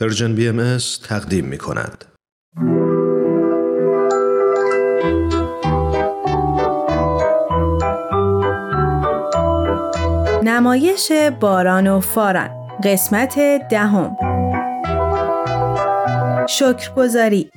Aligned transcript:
پرژن 0.00 0.34
بی 0.34 0.48
ام 0.48 0.78
تقدیم 1.08 1.44
می 1.44 1.58
کند. 1.58 2.04
نمایش 10.44 11.12
باران 11.40 11.86
و 11.86 12.00
فاران 12.00 12.50
قسمت 12.84 13.38
دهم 13.70 14.16
شکرگزاری 16.48 17.50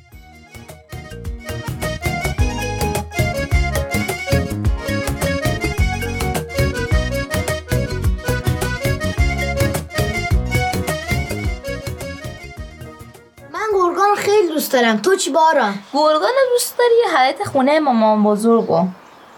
دوست 14.72 14.84
دارم. 14.84 14.98
تو 14.98 15.16
چی 15.16 15.30
باران 15.32 15.74
گرگان 15.94 16.32
دوست 16.54 16.78
داری؟ 16.78 16.92
یه 17.06 17.18
حیات 17.18 17.44
خونه 17.48 17.80
مامان 17.80 18.24
بزرگو 18.24 18.88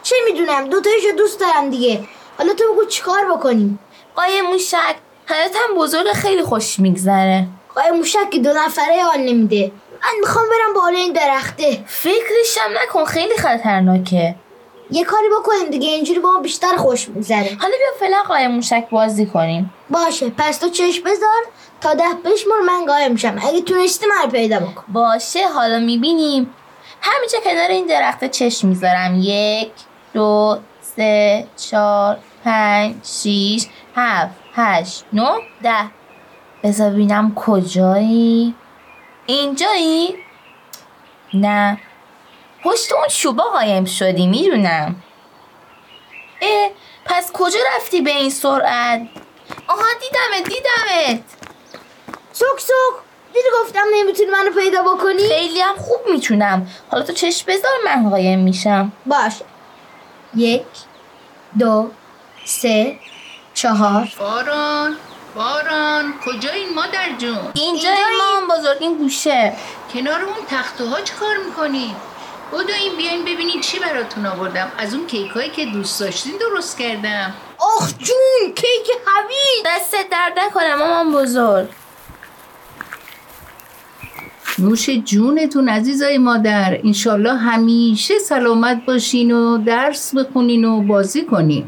چه 0.03 0.15
می‌دونم؟ 0.25 0.69
دوتایشو 0.69 1.11
دوست 1.17 1.39
دارم 1.39 1.69
دیگه. 1.69 2.03
حالا 2.37 2.53
تو 2.53 2.73
بگو 2.73 2.85
چیکار 2.85 3.31
بکنیم؟ 3.31 3.79
قایم 4.15 4.45
موشک. 4.45 4.95
حیات 5.27 5.55
هم 5.55 5.75
بزرگ 5.77 6.11
خیلی 6.11 6.43
خوش 6.43 6.79
میگذره. 6.79 7.47
قایم 7.75 7.95
موشک 7.95 8.29
که 8.29 8.39
دو 8.39 8.53
نفره 8.53 9.03
حال 9.03 9.19
نمیده. 9.19 9.71
من 10.03 10.19
می‌خوام 10.19 10.45
برم 10.45 10.73
بالا 10.73 10.97
این 10.97 11.13
درخته. 11.13 11.83
فکرشم 11.87 12.69
نکن 12.83 13.05
خیلی 13.05 13.37
خطرناکه. 13.37 14.35
یه 14.91 15.03
کاری 15.03 15.27
بکنیم 15.39 15.69
دیگه 15.69 15.87
اینجوری 15.87 16.19
با 16.19 16.31
ما 16.31 16.39
بیشتر 16.39 16.75
خوش 16.77 17.09
میگذره. 17.09 17.57
حالا 17.61 17.73
بیا 17.77 17.99
فعلا 17.99 18.23
قایم 18.27 18.51
موشک 18.51 18.87
بازی 18.91 19.25
کنیم. 19.25 19.73
باشه 19.89 20.29
پس 20.29 20.57
تو 20.57 20.69
چشم 20.69 21.03
بذار. 21.03 21.43
تا 21.83 21.93
ده 21.93 22.03
بشمر 22.25 22.59
من 22.67 22.85
قایم 22.85 23.11
میشم. 23.11 23.39
اگه 23.47 23.61
تونستی 23.61 24.05
من 24.05 24.29
پیدا 24.31 24.59
بکن 24.59 24.83
باشه 24.93 25.47
حالا 25.47 25.79
می‌بینیم. 25.79 26.53
همینجا 27.01 27.39
کنار 27.43 27.69
این 27.69 27.85
درخت 27.85 28.25
چشم 28.25 28.67
می‌ذارم. 28.67 29.19
یک 29.21 29.71
دو 30.13 30.59
سه 30.81 31.47
چهار 31.55 32.17
پنج 32.45 32.95
شیش 33.03 33.67
هفت 33.95 34.35
هشت 34.53 35.03
نه 35.13 35.31
ده. 35.63 35.89
بذار 36.63 36.89
ببینم 36.89 37.35
کجایی. 37.35 38.55
اینجایی؟ 39.25 40.15
نه. 41.33 41.79
پشت 42.63 42.91
اون 42.91 43.07
چوبا 43.07 43.43
قایم 43.43 43.85
شدی 43.85 44.27
می‌دونم. 44.27 44.95
اه 46.41 46.69
پس 47.05 47.31
کجا 47.31 47.59
رفتی 47.75 48.01
به 48.01 48.11
این 48.11 48.29
سرعت؟ 48.29 49.01
آها 49.67 49.85
دیدمت 50.01 50.49
دیدمت. 50.49 51.42
سوک 52.33 52.59
سوک. 52.59 53.03
دیدی 53.33 53.47
گفتم 53.61 53.85
نمی‌تونی 53.93 54.29
منو 54.29 54.51
پیدا 54.51 54.83
بکنی؟ 54.83 55.27
خیلی 55.27 55.61
هم 55.61 55.75
خوب 55.75 55.99
می‌تونم. 56.11 56.67
حالا 56.91 57.03
تو 57.03 57.13
چشم 57.13 57.45
بذار 57.47 57.71
من 57.85 58.09
قایم 58.09 58.39
میشم. 58.39 58.91
باش. 59.05 59.33
یک 60.35 60.65
دو 61.59 61.91
سه 62.45 62.99
چهار. 63.53 64.09
باران 64.19 64.97
باران. 65.35 66.13
کجایی 66.25 66.65
مادر 66.65 67.15
جون؟ 67.17 67.51
اینجا 67.53 67.89
ما 67.89 68.55
بزرگ 68.55 68.77
این 68.79 68.97
گوشه. 68.97 69.53
کنار 69.93 70.21
اون 70.21 70.45
تخته 70.49 70.85
ها 70.85 71.01
چه 71.01 71.13
کار 71.13 71.37
می‌کنی؟ 71.37 71.95
بودو 72.51 72.73
این 72.73 72.97
بیاین 72.97 73.21
ببینید 73.25 73.61
چی 73.61 73.79
براتون 73.79 74.25
آوردم. 74.25 74.71
از 74.77 74.93
اون 74.93 75.07
کیک 75.07 75.31
هایی 75.31 75.49
که 75.49 75.65
دوست 75.65 75.99
داشتین 75.99 76.33
درست 76.37 76.77
کردم. 76.77 77.33
آخ 77.59 77.89
جون 77.97 78.53
کیک 78.55 78.91
حوی 79.05 79.63
دست 79.65 79.95
درد 80.11 80.39
نکنم 80.39 80.75
مامان 80.75 81.11
بزرگ. 81.11 81.69
نوش 84.63 84.89
جونتون 84.89 85.69
عزیزای 85.69 86.17
مادر. 86.17 86.79
انشالله 86.83 87.33
همیشه 87.33 88.19
سلامت 88.19 88.85
باشین 88.85 89.31
و 89.31 89.57
درس 89.57 90.15
بخونین 90.15 90.65
و 90.65 90.81
بازی 90.81 91.25
کنین. 91.25 91.65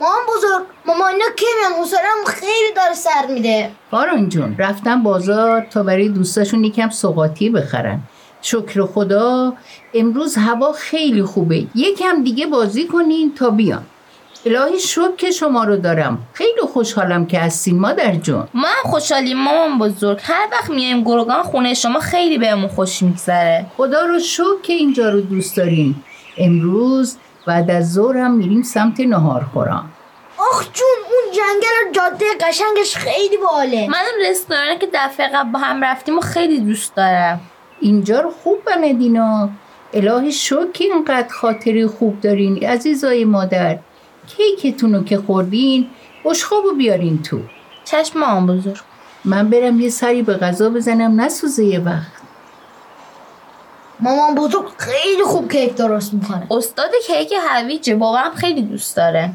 مامان 0.00 0.18
بزرگ 0.28 0.66
مامان 0.86 1.12
اینا 1.12 1.24
که 1.36 1.46
میان؟ 1.60 2.24
خیلی 2.26 2.74
داره 2.76 2.94
سر 2.94 3.34
میده. 3.34 3.70
باران 3.90 4.28
جون 4.28 4.56
رفتن 4.58 5.02
بازار 5.02 5.66
تا 5.70 5.82
برای 5.82 6.08
دوستاشون 6.08 6.64
یکم 6.64 6.90
سوقاتی 6.90 7.50
بخرن. 7.50 8.00
شکر 8.42 8.86
خدا 8.86 9.52
امروز 9.94 10.36
هوا 10.36 10.72
خیلی 10.72 11.22
خوبه. 11.22 11.66
یکم 11.74 12.24
دیگه 12.24 12.46
بازی 12.46 12.86
کنین 12.86 13.34
تا 13.34 13.50
بیان. 13.50 13.82
الهی 14.46 14.80
شکر 14.80 15.16
که 15.16 15.30
شما 15.30 15.64
رو 15.64 15.76
دارم. 15.76 16.18
خیلی 16.32 16.60
خوشحالم 16.72 17.26
که 17.26 17.38
هستین 17.38 17.78
مادر 17.78 18.14
جون. 18.14 18.48
ما 18.54 18.68
هم 18.68 18.90
خوشحالیم 18.90 19.36
مامان 19.36 19.78
بزرگ. 19.78 20.20
هر 20.22 20.48
وقت 20.52 20.70
میایم 20.70 21.04
گرگان 21.04 21.42
خونه 21.42 21.74
شما 21.74 22.00
خیلی 22.00 22.38
بهمون 22.38 22.68
خوش 22.68 23.02
میگذره. 23.02 23.66
خدا 23.76 24.06
رو 24.06 24.18
شکر 24.18 24.60
که 24.62 24.72
اینجا 24.72 25.10
رو 25.10 25.20
دوست 25.20 25.56
داریم. 25.56 26.04
امروز 26.38 27.16
بعد 27.46 27.70
از 27.70 27.92
ظهرم 27.92 28.30
میریم 28.30 28.62
سمت 28.62 29.00
نهار 29.00 29.46
خورم 29.52 29.92
آخ 30.38 30.62
جون 30.72 30.96
اون 31.10 31.32
جنگل 31.32 31.88
و 31.88 31.92
جاده 31.92 32.24
قشنگش 32.40 32.96
خیلی 32.96 33.36
باله. 33.36 33.88
من 33.88 34.30
رستوران 34.30 34.78
که 34.78 34.88
دفعه 34.94 35.28
قبل 35.28 35.50
با 35.50 35.58
هم 35.58 35.84
رفتیم 35.84 36.18
و 36.18 36.20
خیلی 36.20 36.60
دوست 36.60 36.94
دارم. 36.94 37.40
اینجا 37.80 38.20
رو 38.20 38.30
خوب 38.30 38.58
بمدینا 38.64 39.48
الهی 39.94 40.32
شکر 40.32 40.72
که 40.74 40.84
اینقدر 40.84 41.28
خاطری 41.28 41.86
خوب 41.86 42.20
دارین 42.20 42.66
عزیزای 42.66 43.24
مادر. 43.24 43.78
کیکتون 44.26 44.94
رو 44.94 45.04
که 45.04 45.18
خوردین 45.18 45.90
بشخابو 46.24 46.72
بیارین 46.72 47.22
تو. 47.22 47.40
چشم 47.84 48.18
مامان 48.18 48.46
بزرگ. 48.46 48.80
من 49.24 49.50
برم 49.50 49.80
یه 49.80 49.90
سری 49.90 50.22
به 50.22 50.34
غذا 50.34 50.70
بزنم 50.70 51.20
نسوزه 51.20 51.64
یه 51.64 51.80
وقت. 51.80 52.12
مامان 54.00 54.34
بزرگ 54.34 54.64
خیلی 54.78 55.22
خوب 55.24 55.52
کیک 55.52 55.74
درست 55.74 56.14
می‌کنه. 56.14 56.46
استاد 56.50 56.90
کیک 57.06 57.32
هویجه 57.48 57.94
بابام 57.94 58.34
خیلی 58.34 58.62
دوست 58.62 58.96
داره. 58.96 59.32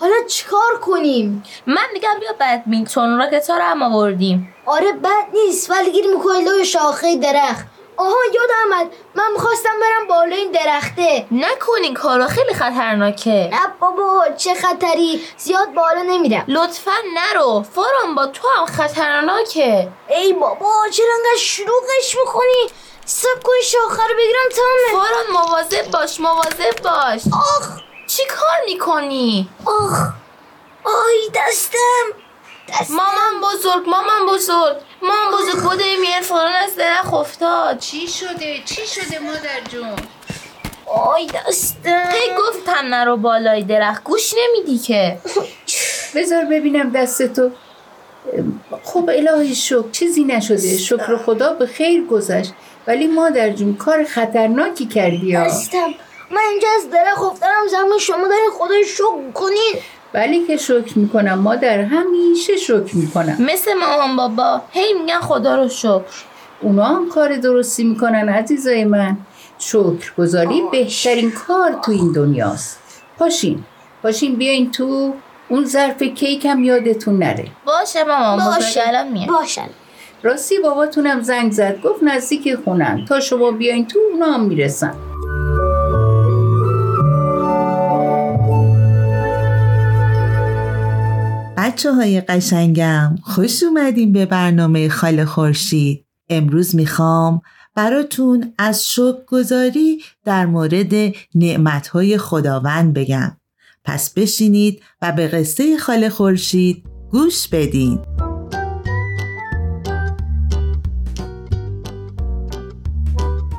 حالا 0.00 0.14
چیکار 0.28 0.80
کنیم؟ 0.80 1.42
من 1.66 1.86
میگم 1.92 2.14
بیا 2.20 2.30
بدمینتون 2.40 3.18
راکتا 3.18 3.56
رو 3.56 3.62
هم 3.62 3.82
آوردیم. 3.82 4.54
آره 4.66 4.92
بد 4.92 5.26
نیست 5.34 5.70
ولی 5.70 5.92
گیر 5.92 6.06
می‌کنه 6.16 6.44
لای 6.44 6.64
شاخه 6.64 7.16
درخت. 7.16 7.66
آها 7.96 8.16
یاد 8.34 8.48
آمد. 8.66 8.92
من 9.14 9.32
می‌خواستم 9.32 9.80
برم 9.80 10.06
بالا 10.06 10.36
این 10.36 10.52
درخته. 10.52 11.26
نکنین 11.30 11.94
کارا 11.94 12.26
خیلی 12.26 12.54
خطرناکه. 12.54 13.50
نه 13.52 13.60
بابا 13.80 14.24
چه 14.36 14.54
خطری. 14.54 15.24
زیاد 15.36 15.74
بالا 15.74 16.02
نمیرم. 16.02 16.44
لطفا 16.48 16.92
نرو. 17.14 17.64
فاران 17.74 18.14
با 18.14 18.26
تو 18.26 18.48
هم 18.58 18.66
خطرناکه. 18.66 19.88
ای 20.08 20.32
بابا 20.32 20.72
چرا 20.92 21.06
انقدر 21.16 21.38
شروعش 21.38 22.16
می‌کنی؟ 22.20 22.66
سب 23.04 23.42
کن 23.44 23.52
شاخه 23.64 24.02
رو 24.08 24.14
بگیرم 24.18 24.48
تمامه 24.56 25.04
فاران 25.04 25.26
مواظب 25.32 25.90
باش 25.90 26.20
مواظب 26.20 26.82
باش. 26.82 27.22
آخ. 27.32 27.68
چی 28.06 28.22
کار 28.26 28.64
می‌کنی؟ 28.66 29.48
آخ. 29.66 29.98
آی 30.84 31.30
دستم. 31.34 32.06
مامان 32.90 33.40
بزرگ 33.42 33.88
مامان 33.88 34.26
بزرگ. 34.28 34.76
مامان 35.04 35.42
بزرگ 35.42 35.62
بوده 35.62 35.84
میر 36.00 36.20
فلان 36.22 36.52
از 36.52 36.76
درخ 36.76 37.14
افتاد. 37.14 37.78
چی 37.78 38.08
شده؟ 38.08 38.62
چی 38.64 38.86
شده 38.86 39.18
مادر 39.18 39.60
جون؟ 39.68 39.96
آی 40.86 41.26
دستم 41.26 42.10
هی 42.12 42.30
گفتم 42.38 42.86
نرو 42.94 43.16
بالای 43.16 43.62
درخت. 43.62 44.04
گوش 44.04 44.34
نمیدی 44.38 44.78
که. 44.78 45.18
بذار 46.14 46.44
ببینم 46.44 46.90
دست 46.90 47.22
تو 47.22 47.50
خب 48.82 49.10
الهی 49.14 49.54
شکر 49.54 49.90
چیزی 49.92 50.24
نشده. 50.24 50.78
شکر 50.78 51.16
خدا 51.16 51.52
به 51.52 51.66
خیر 51.66 52.04
گذشت. 52.06 52.52
ولی 52.86 53.06
مادر 53.06 53.50
جون 53.50 53.76
کار 53.76 54.04
خطرناکی 54.04 54.86
کردی 54.86 55.34
ها. 55.34 55.46
دستم 55.46 55.94
من 56.30 56.42
اینجا 56.50 56.68
از 56.76 56.90
درخت 56.90 57.22
افتادم 57.22 57.66
زمین 57.70 57.98
شما 57.98 58.28
دارین 58.28 58.50
خدای 58.58 58.84
شکر 58.84 59.30
کنین 59.34 59.74
ولی 60.14 60.46
که 60.46 60.56
شکر 60.56 60.98
می‌کنم. 60.98 61.38
مادر 61.38 61.80
همیشه 61.80 62.56
شکر 62.56 62.96
می‌کنم. 62.96 63.36
مثل 63.40 63.74
مامان 63.74 64.16
بابا. 64.16 64.62
هی 64.70 64.92
میگن 64.92 65.20
خدا 65.20 65.56
رو 65.56 65.68
شکر. 65.68 66.24
اونا 66.60 66.84
هم 66.84 67.08
کار 67.08 67.36
درستی 67.36 67.84
می‌کنن 67.84 68.28
عزیزای 68.28 68.84
من. 68.84 69.16
شکر 69.58 70.12
گذاری 70.18 70.62
بهترین 70.72 71.30
کار 71.30 71.72
تو 71.84 71.92
این 71.92 72.12
دنیاست. 72.12 72.78
پاشین. 73.18 73.64
پاشین 74.02 74.34
بیاین 74.34 74.70
تو 74.70 75.14
اون 75.48 75.64
ظرف 75.64 76.02
کیک 76.02 76.46
هم 76.46 76.64
یادتون 76.64 77.18
نره. 77.18 77.46
باشه 77.64 78.04
مامان 78.04 78.54
باشه. 78.54 78.88
الان 78.88 79.08
میاد 79.08 79.28
باشه. 79.28 79.62
راستی 80.22 80.58
باباتونم 80.58 81.22
زنگ 81.22 81.52
زد. 81.52 81.80
گفت 81.82 82.02
نزدیک 82.02 82.54
خونن 82.64 83.04
تا 83.08 83.20
شما 83.20 83.50
بیاین 83.50 83.86
تو 83.86 83.98
اونا 84.12 84.26
هم 84.26 84.44
می‌رسن. 84.44 84.94
بچه 91.64 91.92
های 91.92 92.20
قشنگم 92.20 93.16
خوش 93.22 93.62
اومدیم 93.62 94.12
به 94.12 94.26
برنامه 94.26 94.88
خال 94.88 95.24
خورشید. 95.24 96.06
امروز 96.28 96.76
می‌خوام 96.76 97.40
براتون 97.74 98.52
از 98.58 98.86
شکرگذاری 98.86 100.02
در 100.24 100.46
مورد 100.46 100.92
نعمتهای 101.34 102.18
خداوند 102.18 102.94
بگم. 102.94 103.36
پس 103.84 104.14
بشینید 104.14 104.82
و 105.02 105.12
به 105.12 105.28
قصه 105.28 105.78
خال 105.78 106.08
خورشید 106.08 106.84
گوش 107.10 107.48
بدین. 107.48 107.98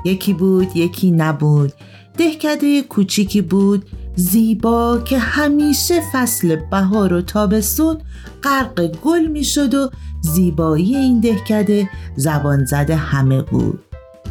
یکی 0.05 0.33
بود 0.33 0.67
یکی 0.75 1.11
نبود. 1.11 1.73
دهکده 2.17 2.81
کوچیکی 2.81 3.41
بود. 3.41 3.85
زیبا 4.15 5.01
که 5.05 5.19
همیشه 5.19 6.01
فصل 6.13 6.55
بهار 6.55 7.13
و 7.13 7.21
تابستون 7.21 7.97
غرق 8.43 8.87
گل 8.87 9.25
می‌شد 9.27 9.73
و 9.73 9.91
زیبایی 10.21 10.95
این 10.95 11.19
دهکده 11.19 11.89
زبان 12.15 12.65
زده 12.65 12.95
همه 12.95 13.41
بود 13.41 13.79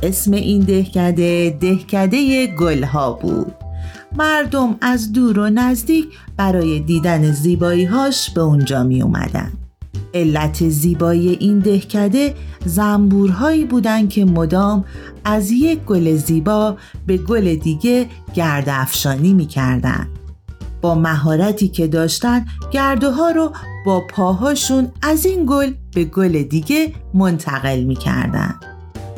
اسم 0.03 0.33
این 0.33 0.61
دهکده 0.61 1.59
دهکده 1.61 2.47
گلها 2.47 3.13
بود 3.13 3.55
مردم 4.17 4.77
از 4.81 5.13
دور 5.13 5.39
و 5.39 5.51
نزدیک 5.51 6.07
برای 6.37 6.81
دیدن 6.81 7.33
زیبایی 7.33 7.85
هاش 7.85 8.31
به 8.31 8.41
اونجا 8.41 8.83
می 8.83 9.03
اومدن. 9.03 9.53
علت 10.15 10.69
زیبایی 10.69 11.29
این 11.29 11.59
دهکده 11.59 12.35
زنبورهایی 12.65 13.65
بودند 13.65 14.11
که 14.11 14.25
مدام 14.25 14.85
از 15.25 15.51
یک 15.51 15.79
گل 15.79 16.17
زیبا 16.17 16.77
به 17.07 17.17
گل 17.17 17.55
دیگه 17.55 18.07
گرد 18.35 18.69
افشانی 18.69 19.33
می 19.33 19.47
کردن. 19.47 20.09
با 20.81 20.95
مهارتی 20.95 21.69
که 21.69 21.87
داشتن 21.87 22.47
گردوها 22.71 23.31
رو 23.31 23.53
با 23.87 24.03
پاهاشون 24.11 24.93
از 25.03 25.27
این 25.27 25.47
گل 25.47 25.73
به 25.95 26.05
گل 26.05 26.43
دیگه 26.43 26.93
منتقل 27.15 27.83
می 27.83 27.97
کردن. 27.97 28.55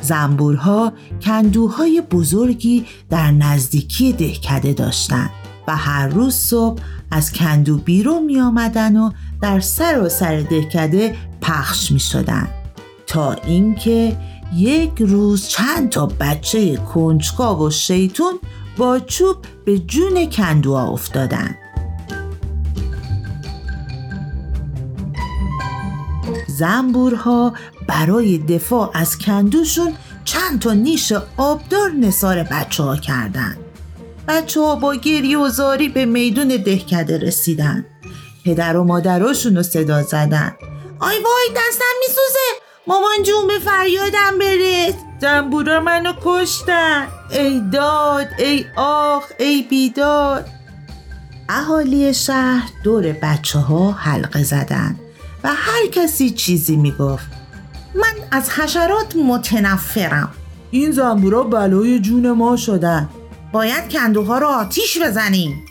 زنبورها 0.03 0.93
کندوهای 1.23 2.03
بزرگی 2.11 2.85
در 3.11 3.31
نزدیکی 3.31 4.13
دهکده 4.13 4.73
داشتند 4.73 5.31
و 5.69 5.77
هر 5.77 6.09
روز 6.09 6.35
صبح 6.35 6.83
از 7.11 7.33
کندو 7.33 7.79
بیرون 7.79 8.25
می 8.25 8.41
آمدن 8.41 8.97
و 8.97 9.11
در 9.43 9.61
سر 9.61 10.01
و 10.01 10.09
سر 10.09 10.41
دهکده 10.41 11.17
پخش 11.41 11.93
می 11.93 12.01
شدن. 12.01 12.49
تا 13.07 13.33
اینکه 13.33 14.17
یک 14.55 14.93
روز 14.99 15.49
چند 15.49 15.91
تا 15.91 16.07
بچه 16.07 16.77
کنجکاو 16.77 17.67
و 17.67 17.71
شیطون 17.71 18.39
با 18.77 18.99
چوب 18.99 19.37
به 19.65 19.79
جون 19.79 20.31
کندوها 20.31 20.89
افتادن. 20.89 21.57
زنبورها 26.47 27.53
برای 27.89 28.39
دفاع 28.39 28.91
از 28.95 29.19
کندوشون 29.19 29.93
چند 30.25 30.61
تا 30.61 30.73
نیش 30.73 31.13
آبدار 31.37 31.91
نصار 31.91 32.43
بچه 32.43 32.83
ها 32.83 32.97
کردن. 32.97 33.57
بچه 34.29 34.61
ها 34.61 34.77
با 34.77 34.95
گریه 34.95 35.39
و 35.39 35.49
زاری 35.49 35.89
به 35.89 36.05
میدون 36.05 36.49
دهکده 36.49 37.19
رسیدن. 37.19 37.85
پدر 38.47 38.77
و 38.77 38.85
مادراشون 38.85 39.57
رو 39.57 39.63
صدا 39.63 40.03
زدن. 40.03 40.57
آی 41.01 41.15
وای 41.15 41.49
دستم 41.57 41.95
میسوزه. 42.01 42.49
مامان 42.87 43.23
جون 43.27 43.47
به 43.47 43.59
فریادم 43.59 44.39
برس. 44.39 44.95
زنبورا 45.21 45.81
منو 45.81 46.13
کشتن. 46.25 47.07
ای 47.31 47.63
داد 47.73 48.27
ای 48.39 48.65
آخ 48.77 49.25
ای 49.39 49.63
بیداد. 49.71 50.47
اهالی 51.49 52.15
شهر 52.15 52.71
دور 52.85 53.13
بچه 53.13 53.59
ها 53.59 53.93
حلقه 53.93 54.43
زدن 54.43 54.97
و 55.45 55.49
هر 55.49 55.87
کسی 55.93 56.31
چیزی 56.31 56.77
می‌گفت. 56.77 57.27
من 57.95 58.15
از 58.31 58.51
حشرات 58.51 59.17
متنفرم. 59.17 60.33
این 60.71 60.93
زنبورا 60.93 61.43
بلای 61.43 62.01
جون 62.01 62.31
ما 62.31 62.57
شدن. 62.57 63.09
باید 63.53 63.93
کندوها 63.93 64.39
رو 64.39 64.47
آتیش 64.47 64.99
بزنیم. 65.03 65.67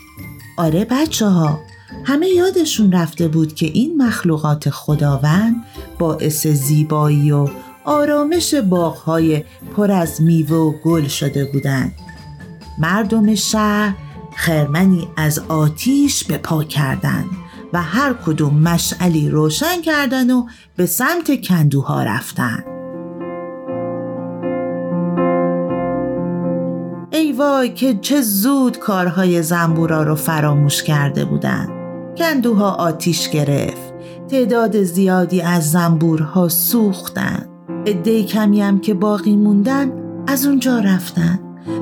آره 0.58 0.84
بچه 0.84 1.26
ها 1.26 1.60
همه 2.04 2.28
یادشون 2.28 2.92
رفته 2.92 3.28
بود 3.28 3.54
که 3.54 3.66
این 3.66 4.02
مخلوقات 4.02 4.70
خداوند 4.70 5.64
باعث 5.98 6.46
زیبایی 6.46 7.32
و 7.32 7.48
آرامش 7.84 8.54
باغهای 8.54 9.44
پر 9.76 9.92
از 9.92 10.22
میوه 10.22 10.56
و 10.56 10.72
گل 10.84 11.06
شده 11.06 11.44
بودند. 11.52 11.92
مردم 12.78 13.34
شهر 13.34 13.94
خرمنی 14.36 15.08
از 15.16 15.38
آتیش 15.38 16.24
به 16.24 16.38
پا 16.38 16.64
کردند 16.64 17.30
و 17.72 17.82
هر 17.82 18.12
کدوم 18.12 18.54
مشعلی 18.54 19.30
روشن 19.30 19.82
کردن 19.82 20.30
و 20.30 20.46
به 20.76 20.86
سمت 20.86 21.40
کندوها 21.40 22.02
رفتن 22.02 22.64
ای 27.10 27.32
وای 27.32 27.74
که 27.74 27.94
چه 27.94 28.20
زود 28.20 28.78
کارهای 28.78 29.42
زنبورا 29.42 30.02
رو 30.02 30.14
فراموش 30.14 30.82
کرده 30.82 31.24
بودن 31.24 31.75
کندوها 32.18 32.70
آتیش 32.70 33.30
گرفت. 33.30 33.94
تعداد 34.28 34.82
زیادی 34.82 35.42
از 35.42 35.70
زنبورها 35.70 36.48
سوختن. 36.48 37.46
عده 37.86 38.22
کمی 38.22 38.60
هم 38.60 38.80
که 38.80 38.94
باقی 38.94 39.36
موندن 39.36 39.92
از 40.26 40.46
اونجا 40.46 40.78
رفتن 40.78 41.40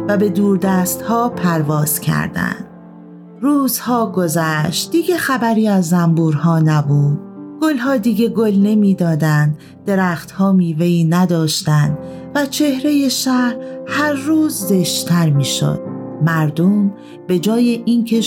و 0.09 0.17
به 0.17 0.29
دور 0.29 0.59
دست 0.59 1.03
ها 1.03 1.29
پرواز 1.29 2.01
کردند. 2.01 2.67
روزها 3.41 4.13
گذشت. 4.13 4.91
دیگه 4.91 5.17
خبری 5.17 5.69
از 5.69 5.89
زنبورها 5.89 6.59
نبود. 6.59 7.19
گلها 7.63 7.97
دیگه 7.97 8.29
گل 8.29 8.55
نمی‌دادند 8.55 9.59
درختها 9.87 10.53
میوهی 10.53 11.05
نداشتند 11.05 11.99
و 12.35 12.47
چهره 12.47 13.09
شهر 13.09 13.57
هر 13.87 14.13
روز 14.13 14.55
زشتر 14.55 15.31
می‌شد. 15.31 15.94
مردم 16.23 16.93
به 17.27 17.39
جای 17.39 17.83
اینکه 17.85 18.21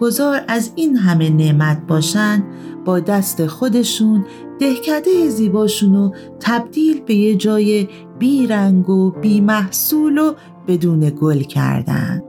گذار 0.00 0.40
از 0.48 0.72
این 0.74 0.96
همه 0.96 1.30
نعمت 1.30 1.86
باشند 1.88 2.44
با 2.84 3.00
دست 3.00 3.46
خودشون 3.46 4.24
دهکده 4.60 5.28
زیباشونو 5.28 6.10
تبدیل 6.40 7.00
به 7.00 7.14
یه 7.14 7.34
جای 7.34 7.88
بیرنگ 8.18 8.90
و 8.90 9.10
بیمحصول 9.10 10.18
و 10.18 10.32
بدون 10.66 11.10
گل 11.10 11.40
کردن 11.40 12.22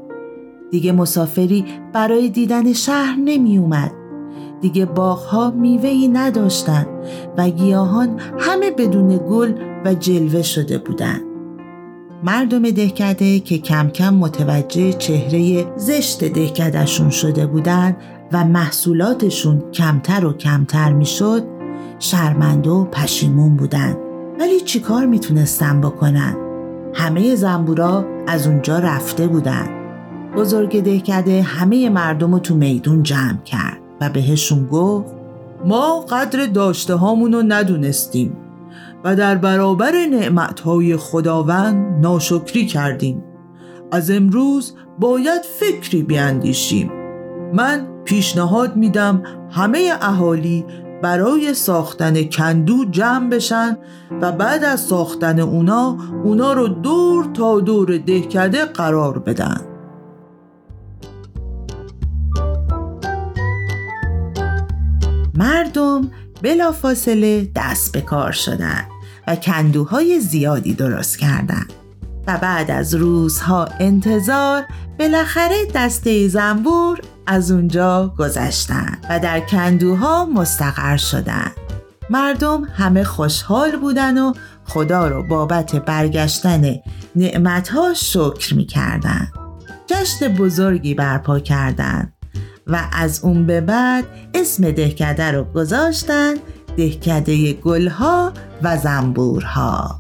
دیگه 0.74 0.92
مسافری 0.92 1.66
برای 1.94 2.30
دیدن 2.30 2.74
شهر 2.74 3.16
نمی 3.16 3.58
اومد. 3.58 3.92
دیگه 4.62 4.86
باغها 4.86 5.52
میوهی 5.52 6.08
نداشتند 6.08 6.88
و 7.38 7.50
گیاهان 7.50 8.20
همه 8.40 8.72
بدون 8.72 9.20
گل 9.30 9.54
و 9.86 9.94
جلوه 9.94 10.42
شده 10.42 10.78
بودند. 10.78 11.33
مردم 12.26 12.72
دهکده 12.72 13.40
که 13.40 13.58
کم 13.58 13.90
کم 13.90 14.14
متوجه 14.14 14.94
چهره 14.94 15.66
زشت 15.78 16.24
دهکدهشون 16.24 17.10
شده 17.10 17.46
بودند 17.46 17.98
و 18.32 18.44
محصولاتشون 18.44 19.64
کمتر 19.72 20.26
و 20.26 20.34
کمتر 20.34 20.94
می‌شد 20.94 21.44
شرمنده 22.00 22.70
و 22.70 22.86
پشیمون 22.86 23.56
بودند 23.56 23.98
ولی 24.40 24.60
چیکار 24.60 25.06
می‌تونستن 25.06 25.82
بکنن؟ 25.82 26.38
همه 26.94 27.36
زنبورا 27.36 28.06
از 28.28 28.48
اونجا 28.48 28.80
رفته 28.80 29.28
بودند 29.28 29.70
بزرگ 30.36 30.84
دهکده 30.84 31.42
همه 31.42 31.90
مردم 31.90 32.34
رو 32.34 32.40
تو 32.40 32.56
میدون 32.56 33.04
جمع 33.04 33.44
کرد 33.46 33.78
و 34.02 34.10
بهشون 34.10 34.68
گفت 34.68 35.14
ما 35.66 36.00
قدر 36.00 36.46
داشته 36.46 36.96
هامونو 36.96 37.42
ندونستیم. 37.48 38.38
و 39.04 39.16
در 39.16 39.36
برابر 39.36 39.92
نعمتهای 40.12 40.98
خداوند 40.98 42.02
ناشکری 42.02 42.66
کردیم. 42.66 43.24
از 43.92 44.12
امروز 44.12 44.76
باید 45.00 45.42
فکری 45.42 46.04
بیاندیشیم 46.04 46.92
من 47.54 47.88
پیشنهاد 48.06 48.76
میدم 48.76 49.24
همه 49.52 49.94
اهالی 50.02 50.66
برای 51.02 51.54
ساختن 51.54 52.24
کندو 52.24 52.86
جمع 52.86 53.30
بشن 53.30 53.78
و 54.22 54.32
بعد 54.32 54.64
از 54.64 54.80
ساختن 54.80 55.40
اونا 55.40 55.98
اونا 56.24 56.54
رو 56.54 56.68
دور 56.68 57.26
تا 57.34 57.60
دور 57.60 57.98
دهکده 57.98 58.66
قرار 58.66 59.20
بدن. 59.20 59.62
مردم 65.34 66.12
بلافاصله 66.44 67.52
دست 67.56 67.92
به 67.92 68.02
کار 68.02 68.32
شدند 68.32 68.88
و 69.28 69.36
کندوهای 69.36 70.20
زیادی 70.20 70.74
درست 70.74 71.18
کردند 71.18 71.74
و 72.28 72.38
بعد 72.38 72.72
از 72.72 72.96
روزها 72.96 73.66
انتظار 73.80 74.64
بالاخره 75.00 75.66
دسته 75.76 76.28
زنبور 76.28 77.00
از 77.28 77.52
اونجا 77.52 78.14
گذشتند 78.18 79.06
و 79.10 79.20
در 79.20 79.40
کندوها 79.40 80.26
مستقر 80.26 80.98
شدند 80.98 81.52
مردم 82.10 82.64
همه 82.64 83.04
خوشحال 83.04 83.76
بودن 83.76 84.18
و 84.18 84.34
خدا 84.66 85.08
رو 85.08 85.24
بابت 85.28 85.76
برگشتن 85.76 86.76
نعمتها 87.16 87.94
شکر 87.94 88.54
می 88.56 88.66
کردن. 88.66 89.28
جشن 89.88 90.28
بزرگی 90.28 90.94
برپا 90.94 91.40
کردند 91.40 92.14
و 92.68 92.90
از 92.94 93.24
اون 93.24 93.46
به 93.46 93.62
بعد 93.62 94.06
اسم 94.34 94.72
دهکده 94.72 95.32
رو 95.32 95.44
گذاشتن 95.44 96.34
دهکده 96.78 97.54
گلها 97.54 98.34
و 98.64 98.78
زنبورها. 98.78 100.00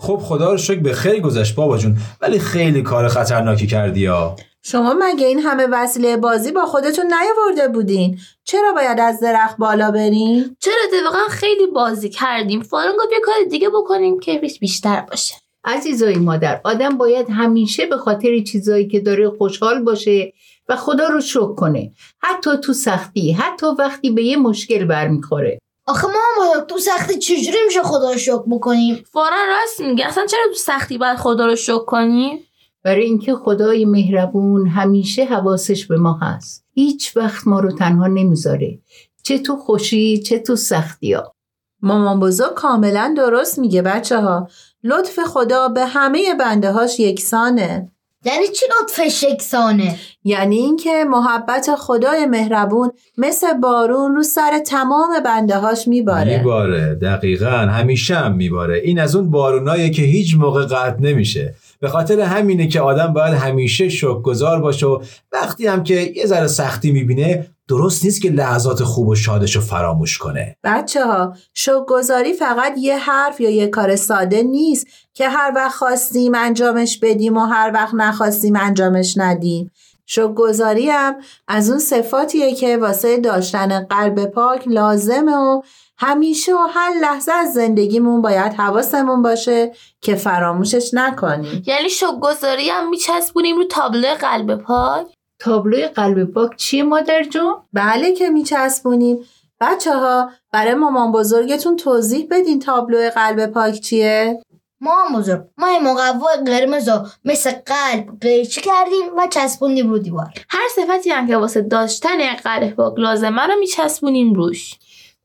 خب 0.00 0.18
خدا 0.22 0.50
رو 0.50 0.56
شکر 0.56 0.80
به 0.80 0.92
خیر 0.92 1.20
گذشت 1.20 1.54
بابا 1.54 1.78
جون 1.78 1.98
ولی 2.20 2.38
خیلی 2.38 2.82
کار 2.82 3.08
خطرناکی 3.08 3.66
کردی 3.66 4.06
ها. 4.06 4.36
شما 4.62 4.94
مگه 4.94 5.26
این 5.26 5.38
همه 5.38 5.66
وسیله 5.66 6.16
بازی 6.16 6.52
با 6.52 6.66
خودتون 6.66 7.06
نیاورده 7.06 7.68
بودین؟ 7.68 8.18
چرا 8.44 8.72
باید 8.72 9.00
از 9.00 9.20
درخت 9.20 9.56
بالا 9.56 9.90
برین؟ 9.90 10.56
چرا 10.60 10.74
اتفاقا 10.84 11.28
خیلی 11.28 11.66
بازی 11.66 12.08
کردیم؟ 12.08 12.62
فلان 12.62 12.92
گفت 12.98 13.12
یه 13.12 13.20
کار 13.24 13.34
دیگه 13.50 13.68
بکنیم 13.68 14.20
که 14.20 14.38
بیشتر 14.60 15.00
باشه. 15.00 15.34
عزیزای 15.64 16.14
مادر 16.14 16.60
آدم 16.64 16.98
باید 16.98 17.30
همیشه 17.30 17.86
به 17.86 17.96
خاطر 17.96 18.38
چیزایی 18.38 18.88
که 18.88 19.00
داره 19.00 19.30
خوشحال 19.30 19.82
باشه 19.82 20.32
و 20.68 20.76
خدا 20.76 21.08
رو 21.08 21.20
شکر 21.20 21.54
کنه. 21.54 21.92
حتی 22.18 22.50
تو 22.56 22.72
سختی 22.72 23.32
حتی 23.32 23.66
وقتی 23.78 24.10
به 24.10 24.22
یه 24.22 24.36
مشکل 24.36 24.84
برمیخوره. 24.84 25.58
آخه 25.86 26.06
ما 26.06 26.60
تو 26.60 26.78
سختی 26.78 27.18
چجوری 27.18 27.58
میشه 27.66 27.82
خدا 27.82 28.12
رو 28.12 28.18
شکر 28.18 28.42
بکنیم؟ 28.50 29.04
فورا 29.12 29.36
راست 29.48 29.80
میگه. 29.80 30.06
اصلا 30.06 30.26
چرا 30.26 30.40
تو 30.48 30.58
سختی 30.58 30.98
باید 30.98 31.18
خدا 31.18 31.46
رو 31.46 31.56
شکر 31.56 31.84
کنیم 31.84 32.46
برای 32.82 33.04
اینکه 33.04 33.34
خدای 33.34 33.84
مهربون 33.84 34.68
همیشه 34.68 35.24
حواسش 35.24 35.86
به 35.86 35.96
ما 35.96 36.18
هست. 36.22 36.64
هیچ 36.74 37.16
وقت 37.16 37.46
ما 37.46 37.60
رو 37.60 37.72
تنها 37.72 38.06
نمی‌ذاره. 38.06 38.78
چه 39.22 39.38
تو 39.38 39.56
خوشی 39.56 40.18
چه 40.18 40.38
تو 40.38 40.56
سختی 40.56 41.12
ها 41.12 41.34
مامان 41.82 42.20
بزرگ 42.20 42.54
کاملا 42.54 43.14
درست 43.16 43.58
میگه 43.58 43.82
بچه 43.82 44.20
ها 44.20 44.48
لطف 44.84 45.18
خدا 45.18 45.68
به 45.68 45.86
همه 45.86 46.34
بنده 46.34 46.72
هاش 46.72 47.00
یکسانه. 47.00 47.92
یعنی 48.24 48.48
چی 48.48 48.66
لطفش 48.80 49.22
یکسانه؟ 49.22 49.96
یعنی 50.24 50.56
اینکه 50.56 51.04
محبت 51.10 51.74
خدای 51.78 52.26
مهربون 52.26 52.90
مثل 53.18 53.52
بارون 53.52 54.14
رو 54.14 54.22
سر 54.22 54.58
تمام 54.58 55.20
بنده 55.24 55.58
هاش 55.58 55.88
میباره. 55.88 56.38
میباره 56.38 56.94
دقیقا 56.94 57.50
همیشه 57.50 58.14
هم 58.14 58.36
میباره. 58.36 58.78
این 58.84 58.98
از 58.98 59.16
اون 59.16 59.30
بارونایه 59.30 59.90
که 59.90 60.02
هیچ 60.02 60.36
موقع 60.36 60.64
قطع 60.64 61.00
نمیشه. 61.00 61.54
به 61.80 61.88
خاطر 61.88 62.20
همینه 62.20 62.66
که 62.66 62.80
آدم 62.80 63.12
باید 63.12 63.34
همیشه 63.34 63.88
شکرگزار 63.88 64.60
باشه 64.60 64.86
و 64.86 65.02
وقتی 65.32 65.66
هم 65.66 65.82
که 65.82 66.12
یه 66.16 66.26
ذره 66.26 66.46
سختی 66.46 66.92
می‌بینه 66.92 67.46
درست 67.68 68.04
نیست 68.04 68.22
که 68.22 68.30
لحظات 68.30 68.82
خوب 68.84 69.08
و 69.08 69.14
شادش 69.14 69.56
رو 69.56 69.62
فراموش 69.62 70.18
کنه. 70.18 70.56
بچه 70.64 71.06
ها 71.06 71.34
شکرگزاری 71.54 72.32
فقط 72.32 72.72
یه 72.78 72.98
حرف 72.98 73.40
یا 73.40 73.50
یه 73.50 73.66
کار 73.66 73.96
ساده 73.96 74.42
نیست 74.42 74.86
که 75.14 75.28
هر 75.28 75.52
وقت 75.56 75.74
خواستیم 75.74 76.32
انجامش 76.34 76.98
بدیم 76.98 77.36
و 77.36 77.40
هر 77.40 77.70
وقت 77.74 77.94
نخواستیم 77.94 78.56
انجامش 78.56 79.14
ندیم. 79.16 79.70
شکرگزاری 80.06 80.90
هم 80.90 81.14
از 81.48 81.70
اون 81.70 81.78
صفاتیه 81.78 82.54
که 82.54 82.76
واسه 82.76 83.20
داشتن 83.20 83.80
قلب 83.80 84.24
پاک 84.24 84.68
لازمه 84.68 85.32
و 85.32 85.62
همیشه 86.00 86.54
و 86.54 86.66
هر 86.70 86.92
لحظه 87.00 87.32
از 87.32 87.52
زندگیمون 87.52 88.22
باید 88.22 88.52
حواسمون 88.52 89.22
باشه 89.22 89.72
که 90.00 90.14
فراموشش 90.14 90.90
نکنیم. 90.94 91.62
یعنی 91.66 91.88
شکرگزاری 91.88 92.68
هم 92.68 92.88
میچسبونیم 92.88 93.56
رو 93.56 93.64
تابلو 93.64 94.14
قلب 94.20 94.54
پاک؟ 94.54 95.06
تابلوی 95.38 95.86
قلب 95.86 96.24
پاک 96.24 96.56
چیه 96.56 96.82
مادر 96.82 97.24
جون؟ 97.24 97.54
بله 97.72 98.12
که 98.12 98.28
میچسبونیم. 98.28 99.18
بچه 99.60 99.94
ها 99.96 100.30
برای 100.52 100.74
مامان 100.74 101.12
بزرگتون 101.12 101.76
توضیح 101.76 102.26
بدین 102.30 102.58
تابلو 102.58 103.10
قلب 103.10 103.46
پاک 103.46 103.80
چیه؟ 103.80 104.42
ما 104.80 104.94
بزرگ 105.16 105.42
ما 105.58 105.66
این 105.66 105.82
مقوای 105.82 106.36
قرمز 106.46 106.88
رو 106.88 107.06
مثل 107.24 107.50
قلب 107.50 108.20
قیچی 108.20 108.60
کردیم 108.60 109.16
و 109.16 109.26
چسبوندیم 109.30 109.90
رو 109.90 109.98
دیوار. 109.98 110.32
هر 110.48 110.68
صفتی 110.76 111.10
هم 111.10 111.26
که 111.26 111.36
واسه 111.36 111.62
داشتن 111.62 112.34
قلب 112.44 112.70
پاک 112.70 112.94
لازمه 112.98 113.46
رو 113.46 113.54
میچسبونیم 113.60 114.34
روش. 114.34 114.78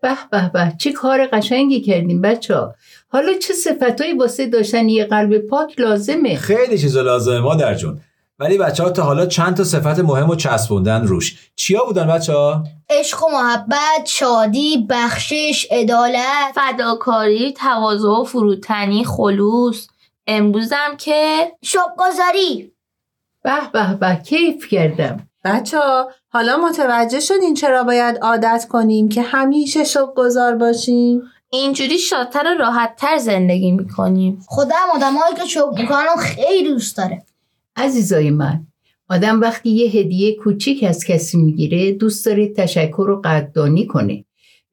به 0.05 0.17
به 0.31 0.49
به. 0.53 0.73
چه 0.77 0.91
کار 0.91 1.27
قشنگی 1.27 1.81
کردیم 1.81 2.21
بچه 2.21 2.55
ها 2.55 2.75
حالا 3.07 3.33
چه 3.33 3.53
صفتایی 3.53 4.13
واسه 4.13 4.47
داشتن 4.47 4.89
یه 4.89 5.05
قلب 5.05 5.37
پاک 5.37 5.79
لازمه؟ 5.79 6.35
خیلی 6.35 6.77
چیزا 6.77 7.01
لازمه 7.01 7.39
مادر 7.39 7.73
جون. 7.73 8.01
ولی 8.39 8.57
بچه 8.57 8.83
ها 8.83 8.89
تا 8.89 9.03
حالا 9.03 9.25
چند 9.25 9.57
تا 9.57 9.63
صفت 9.63 9.99
مهم 9.99 10.29
و 10.29 10.35
چسبوندن 10.35 11.07
روش. 11.07 11.51
چیا 11.55 11.85
بودن 11.85 12.07
بچه 12.07 12.33
ها؟ 12.33 12.63
عشق 12.89 13.23
و 13.23 13.31
محبت 13.31 14.05
شادی 14.05 14.87
بخشش 14.89 15.67
عدالت. 15.71 16.53
فداکاری 16.55 17.53
تواضع 17.53 18.07
و 18.07 18.23
فروتنی 18.23 19.03
خلوص. 19.03 19.87
امروزم 20.27 20.97
که 20.97 21.51
شکرگزاری 21.63 22.71
به 23.43 23.69
به 23.73 23.93
به. 23.93 24.21
کیف 24.25 24.67
کردم. 24.67 25.29
بچه 25.45 25.79
ها 25.79 26.11
حالا 26.29 26.57
متوجه 26.57 27.19
شدین 27.19 27.53
چرا 27.53 27.83
باید 27.83 28.17
عادت 28.17 28.65
کنیم 28.69 29.09
که 29.09 29.21
همیشه 29.21 29.83
شکرگزار 29.83 30.55
باشیم؟ 30.55 31.21
اینجوری 31.49 31.97
شادتر 31.97 32.43
و 32.53 32.57
راحتتر 32.59 33.17
زندگی 33.17 33.71
می‌کنیم. 33.71 34.39
خدا 34.47 34.75
هم 34.75 34.95
آدمهایی 34.95 35.35
که 35.35 35.45
شکر 35.45 35.71
می‌کنن 35.77 36.15
خیلی 36.19 36.69
دوست 36.69 36.97
داره. 36.97 37.23
عزیزای 37.75 38.29
من 38.29 38.67
آدم 39.09 39.41
وقتی 39.41 39.69
یه 39.69 39.89
هدیه 39.89 40.35
کوچیک 40.35 40.83
از 40.83 41.05
کسی 41.05 41.37
می‌گیره 41.37 41.91
دوست 41.91 42.25
داره 42.25 42.53
تشکر 42.53 43.09
و 43.09 43.21
قدردانی 43.23 43.87
کنه. 43.87 44.25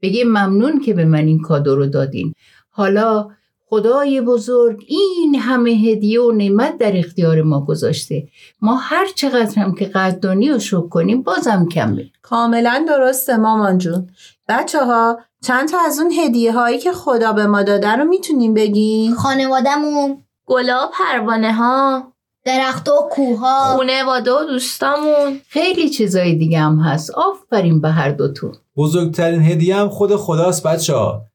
بگه 0.03 0.25
ممنون 0.25 0.81
که 0.81 0.95
به 0.95 1.05
من 1.05 1.27
این 1.27 1.41
کادو 1.41 1.77
رو 1.77 1.87
دادین. 1.87 2.35
حالا 2.71 3.29
خدای 3.73 4.21
بزرگ 4.21 4.85
این 4.87 5.35
همه 5.35 5.71
هدیه 5.71 6.21
و 6.23 6.33
نعمت 6.33 6.79
در 6.79 6.97
اختیار 6.97 7.43
ما 7.43 7.61
گذاشته. 7.61 8.29
ما 8.61 8.77
هر 8.77 9.07
چقدر 9.15 9.59
هم 9.59 9.75
که 9.75 9.85
قدردانی 9.85 10.51
و 10.51 10.59
شکر 10.59 10.89
کنیم 10.89 11.23
بازم 11.23 11.69
کمه 11.73 12.11
کاملا 12.23 12.85
درسته 12.89 13.37
مامان 13.37 13.79
جون. 13.79 14.11
بچه 14.49 14.85
ها 14.85 15.19
چند 15.45 15.69
تا 15.69 15.79
از 15.87 15.99
اون 15.99 16.13
هدیه 16.13 16.53
هایی 16.53 16.79
که 16.79 16.93
خدا 16.93 17.33
به 17.33 17.47
ما 17.47 17.63
داده 17.63 17.89
رو 17.89 18.05
می‌تونیم 18.05 18.55
بگیم؟ 18.55 19.15
خانوادهمون. 19.15 20.23
گلا 20.47 20.85
و 20.85 20.91
پروانه 20.93 21.53
ها 21.53 22.03
درخت 22.45 22.89
و 22.89 23.09
کوه 23.11 23.39
ها 23.39 23.77
خونواده 23.77 24.33
و 24.33 24.45
دوستامون. 24.47 25.41
خیلی 25.49 25.91
چیزای 25.91 26.35
دیگه 26.35 26.59
هم 26.59 26.81
هست. 26.81 27.11
آفرین 27.11 27.81
به 27.81 27.89
هر 27.89 28.11
دوتون. 28.11 28.53
بزرگترین 28.77 29.43
هدیه 29.43 29.77
هم 29.77 29.89
خود 29.89 30.17
خداست 30.17 30.67
بچه 30.67 30.95
ها 30.95 31.32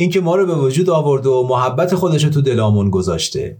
اینکه 0.00 0.20
ما 0.20 0.36
رو 0.36 0.46
به 0.46 0.54
وجود 0.54 0.90
آورده 0.90 1.28
و 1.28 1.46
محبت 1.48 1.94
خودش 1.94 2.24
رو 2.24 2.30
تو 2.30 2.40
دلامون 2.40 2.90
گذاشته. 2.90 3.58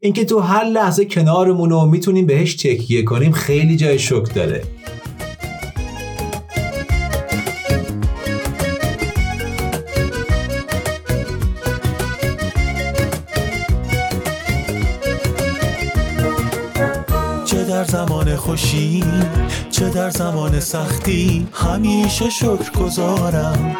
اینکه 0.00 0.24
تو 0.24 0.38
هر 0.38 0.64
لحظه 0.64 1.04
کنارمون 1.04 1.72
و 1.72 1.86
می‌تونیم 1.86 2.26
بهش 2.26 2.54
تکیه 2.54 3.02
کنیم 3.02 3.32
خیلی 3.32 3.76
جای 3.76 3.98
شکر 3.98 4.32
داره. 4.34 4.62
خوشی 18.38 19.04
چه 19.70 19.88
در 19.88 20.10
زمان 20.10 20.60
سختی 20.60 21.46
همیشه 21.52 22.30
شکر 22.30 22.70
گذارم 22.80 23.76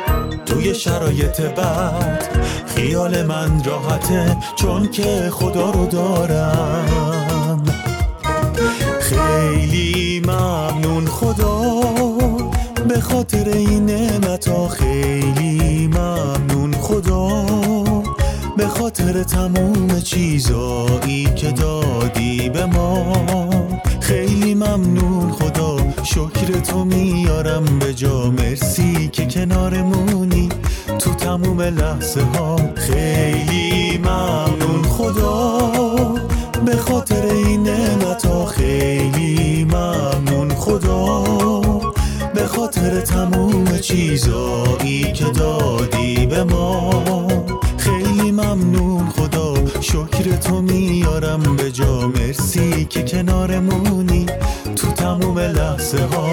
توی 0.47 0.75
شرایط 0.75 1.41
بد 1.41 2.29
خیال 2.67 3.23
من 3.27 3.65
راحته 3.65 4.37
چون 4.57 4.91
که 4.91 5.31
خدا 5.33 5.71
رو 5.71 5.87
دارم. 5.87 7.65
خیلی 9.01 10.21
ممنون 10.21 11.07
خدا 11.07 11.81
به 12.89 13.01
خاطر 13.01 13.49
این 13.49 13.87
نعمتا 13.87 14.69
خیلی 14.69 15.87
ممنون 15.89 16.73
خدا 16.73 17.47
به 18.57 18.67
خاطر 18.67 19.23
تموم 19.23 20.01
چیزایی 20.01 21.25
که 21.37 21.53
دادی 21.53 22.51
به 22.51 22.67
ما. 22.67 23.68
خیلی 24.09 24.55
ممنون 24.55 25.33
خدا. 25.33 25.77
شکر 26.03 26.61
تو 26.61 26.85
میارم 26.85 27.65
به 27.79 27.95
جا. 27.95 28.31
مرسی 28.31 29.09
که 29.09 29.27
کنارمونی 29.27 30.49
تو 30.99 31.15
تموم 31.15 31.61
لحظه 31.61 32.23
ها 32.23 32.57
خیلی 32.75 33.99
ممنون 33.99 34.83
خدا. 34.83 35.71
به 36.65 36.77
خاطر 36.77 37.27
این 37.27 37.63
نعمتا 37.63 38.47
خیلی 38.47 39.65
ممنون 39.65 40.55
خدا. 40.55 41.25
به 42.35 42.47
خاطر 42.47 43.01
تموم 43.01 43.79
چیزایی 43.79 45.13
که 45.13 45.25
دادی 45.25 46.27
به 46.27 46.45
ما. 46.45 47.05
خیلی 47.77 48.33
ممنون 48.33 49.09
خدا. 49.09 49.48
شکر 49.81 50.37
تو 50.37 50.63
میارم 50.63 51.57
به 51.57 51.71
جا. 51.71 52.09
مرسی 52.09 52.85
که 52.85 53.03
کنارمونی 53.03 54.27
تو 54.77 54.93
تموم 54.93 55.39
لحظه 55.39 55.99
ها. 55.99 56.29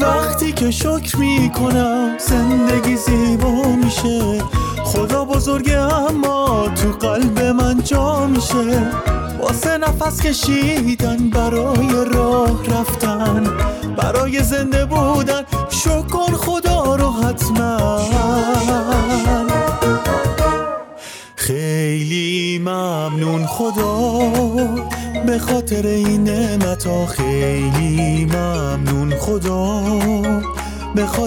وقتی 0.00 0.52
که 0.52 0.70
شکر 0.70 1.16
می‌کنم 1.18 2.18
زندگی 2.18 2.96
زیبا 2.96 3.50
میشه. 3.84 4.38
خدا 4.84 5.24
بزرگه 5.24 5.78
اما 5.78 6.68
تو 6.68 7.06
قلب 7.06 7.40
من 7.40 7.82
جا 7.84 8.26
میشه. 8.26 8.90
واسه 9.42 9.78
نفس 9.78 10.22
کشیدن 10.22 11.30
برای 11.30 12.04
راه 12.14 12.64
رفتن 12.66 13.44
برای 13.96 14.42
زنده 14.42 14.84
بودن. 14.84 15.42
شکر 15.70 16.32
خدا 16.32 16.96
رو 16.96 17.10
حتما. 17.10 17.98
خیلی 21.36 22.58
ممنون 22.58 23.46
خدا 23.46 24.18
به 25.26 25.38
خاطر 25.38 25.86
این 25.86 26.28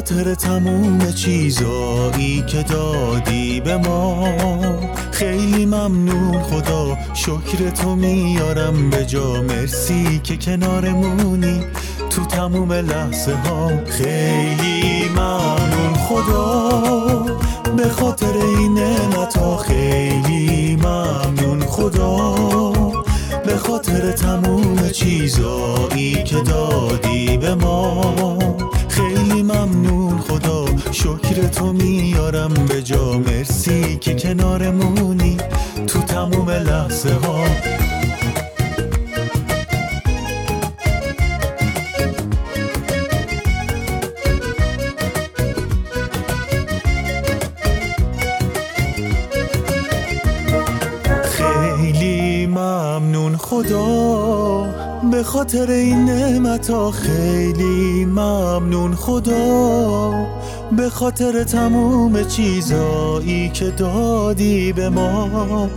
خاطر 0.06 0.36
تموم 0.36 1.12
چیزایی 1.12 2.44
که 2.48 2.64
دادی 2.64 3.62
به 3.62 3.78
ما. 3.78 4.34
خیلی 5.12 5.66
ممنون 5.66 6.44
خدا 6.44 6.98
شکر 7.14 7.70
تو 7.70 7.96
میارم 7.96 8.90
به 8.90 9.06
جا. 9.06 9.42
مرسی 9.42 10.20
که 10.24 10.38
کنارمونی 10.38 11.62
تو 12.10 12.26
تموم 12.26 12.74
لحظه 12.74 13.36
ها. 13.36 13.72
خیلی 13.86 15.10
ممنون 15.10 15.94
خدا 15.94 16.82
به 17.78 17.90
خاطر 17.90 18.34
این 18.34 18.74
نعمتا 18.74 19.58
خیلی 19.58 20.76
ممنون 20.76 21.60
خدا 21.60 22.36
به 23.46 23.58
خاطر 23.58 24.12
تموم 24.12 24.90
چیزایی 24.90 26.24
که 26.24 26.36
دادی 26.36 27.38
به 27.38 27.56
ما. 27.56 28.16
خیلی 28.96 29.44
ممنون 29.44 30.20
خدا 30.20 30.66
شکر 30.92 31.48
تو 31.48 31.74
میارم 31.74 32.54
به 32.54 32.82
جا. 32.82 33.18
مرسی 33.18 33.98
که 33.98 34.16
کنارمونی 34.16 35.38
تو 35.88 36.00
تموم 36.00 36.50
لحظه 36.50 37.14
ها. 37.14 37.46
خدا 53.38 54.68
به 55.12 55.24
خاطر 55.24 55.72
این 55.72 56.06
نعمتا 56.06 56.92
خیلی 56.92 58.06
ممنون 58.06 58.96
خدا. 58.96 60.12
به 60.78 60.90
خاطر 60.90 61.44
تموم 61.44 62.24
چیزایی 62.24 63.50
که 63.50 63.66
دادی 63.66 64.74
به 64.74 64.90
ما 64.90 65.70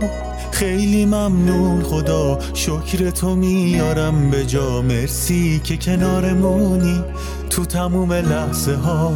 خیلی 0.51 1.05
ممنون 1.05 1.83
خدا. 1.83 2.39
شکر 2.53 3.09
تو 3.09 3.35
میارم 3.35 4.29
به 4.29 4.45
جا. 4.45 4.81
مرسی 4.81 5.61
که 5.63 5.77
کنارمونی 5.77 7.03
تو 7.49 7.65
تموم 7.65 8.13
لحظه 8.13 8.75
ها. 8.75 9.11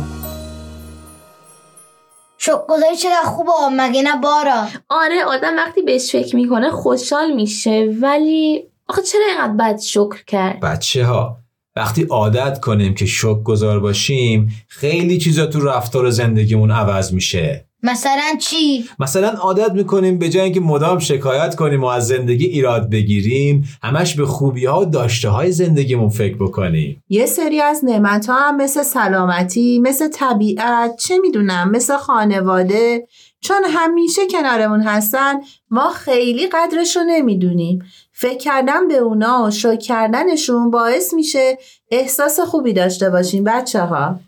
شکرگزاری 2.46 2.96
چقدر 2.96 3.24
خوبه؟ 3.26 3.52
مگه 3.72 4.02
نه 4.02 4.22
بارا؟ 4.22 4.68
آره 4.90 5.24
آدم 5.28 5.56
وقتی 5.58 5.82
بهش 5.82 6.12
فکر 6.12 6.36
می‌کنه 6.36 6.70
خوشحال 6.70 7.34
میشه 7.34 7.94
ولی 8.02 8.64
آخه 8.88 9.02
چرا 9.02 9.22
اینقدر 9.28 9.54
بد 9.54 9.80
شکر 9.80 10.24
کرد؟ 10.28 10.60
بچه 10.60 11.06
ها 11.06 11.38
وقتی 11.76 12.04
عادت 12.04 12.60
کنیم 12.60 12.94
که 12.94 13.06
شکر 13.06 13.44
گذار 13.44 13.80
باشیم 13.80 14.52
خیلی 14.68 15.18
چیزا 15.18 15.46
تو 15.46 15.60
رفتار 15.60 16.10
زندگیمون 16.10 16.72
عوض 16.72 17.14
میشه. 17.14 17.66
مثلا 17.84 18.38
چی؟ 18.42 18.86
مثلا 19.00 19.28
عادت 19.30 19.72
می‌کنیم 19.72 20.18
به 20.18 20.30
جای 20.30 20.44
اینکه 20.44 20.60
مدام 20.60 21.00
شکایت 21.00 21.56
کنیم 21.56 21.84
و 21.84 21.86
از 21.86 22.08
زندگی 22.08 22.46
ایراد 22.46 22.90
بگیریم 22.90 23.64
همش 23.84 24.16
به 24.16 24.26
خوبی 24.26 24.66
ها 24.66 24.82
و 24.82 24.86
داشته 24.86 25.30
های 25.30 25.52
زندگیمون 25.52 26.10
فکر 26.10 26.36
بکنیم. 26.36 27.04
یه 27.10 27.26
سری 27.26 27.62
از 27.62 27.86
نعمت 27.86 28.26
ها 28.26 28.36
هم 28.36 28.58
مثل 28.58 28.84
سلامتی 28.84 29.80
مثل 29.80 30.08
طبیعت 30.08 30.96
چه 30.98 31.18
می‌دونم 31.18 31.72
مثل 31.72 31.98
خانواده. 31.98 33.08
چون 33.42 33.64
همیشه 33.70 34.22
کنارمون 34.32 34.82
هستن 34.82 35.34
ما 35.70 35.90
خیلی 35.90 36.48
قدرش 36.48 36.98
رو 36.98 37.04
نمی‌دونیم. 37.04 37.84
فکر 38.12 38.38
کردن 38.38 38.88
به 38.88 38.98
اونا 38.98 39.44
و 39.44 39.52
شکر 39.52 39.76
کردنشون 39.76 40.72
باعث 40.72 41.14
میشه 41.14 41.58
احساس 41.92 42.40
خوبی 42.40 42.74
داشته 42.74 43.10
باشیم 43.10 43.44
بچه 43.44 43.82
ها 43.82 44.20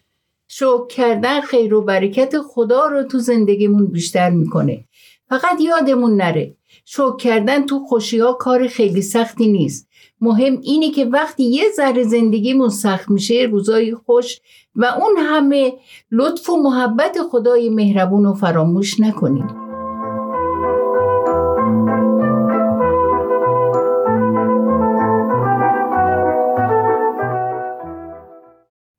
شکر 0.47 0.87
کردن 0.87 1.41
خیر 1.41 1.73
و 1.73 1.81
برکت 1.81 2.33
خدا 2.39 2.87
رو 2.87 3.03
تو 3.03 3.19
زندگیمون 3.19 3.87
بیشتر 3.87 4.29
می‌کنه. 4.29 4.85
فقط 5.29 5.61
یادمون 5.61 6.15
نره 6.15 6.55
شکر 6.85 7.15
کردن 7.15 7.65
تو 7.65 7.79
خوشی 7.79 8.19
ها 8.19 8.33
کار 8.33 8.67
خیلی 8.67 9.01
سختی 9.01 9.47
نیست. 9.47 9.87
مهم 10.21 10.59
اینه 10.63 10.91
که 10.91 11.05
وقتی 11.05 11.43
یه 11.43 11.63
ذره 11.75 12.03
زندگیمون 12.03 12.69
سخت 12.69 13.09
میشه 13.09 13.47
روزای 13.51 13.95
خوش 13.95 14.39
و 14.75 14.85
اون 14.85 15.17
همه 15.17 15.73
لطف 16.11 16.49
و 16.49 16.57
محبت 16.57 17.17
خدای 17.31 17.69
مهربون 17.69 18.25
رو 18.25 18.33
فراموش 18.33 18.99
نکنیم. 18.99 19.64